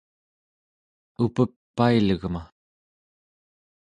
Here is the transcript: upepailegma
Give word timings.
upepailegma 1.25 2.41